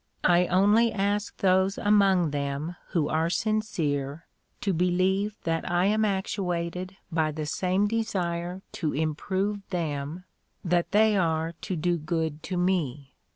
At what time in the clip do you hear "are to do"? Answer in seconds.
11.15-11.99